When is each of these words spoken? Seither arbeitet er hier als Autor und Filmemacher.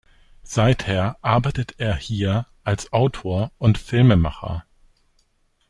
Seither 0.41 1.15
arbeitet 1.21 1.75
er 1.77 1.95
hier 1.95 2.47
als 2.63 2.91
Autor 2.91 3.51
und 3.59 3.77
Filmemacher. 3.77 4.65